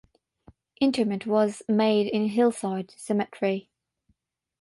[0.79, 3.69] Interment was made in Hillside Cemetery.